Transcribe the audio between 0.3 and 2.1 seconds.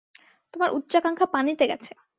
তোমার উচ্চাকাঙ্খা পানিতে গেছে।